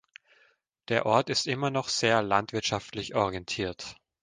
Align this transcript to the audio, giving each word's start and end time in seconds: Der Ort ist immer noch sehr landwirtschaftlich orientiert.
Der 0.87 1.05
Ort 1.05 1.29
ist 1.29 1.45
immer 1.45 1.69
noch 1.69 1.87
sehr 1.87 2.23
landwirtschaftlich 2.23 3.13
orientiert. 3.13 3.97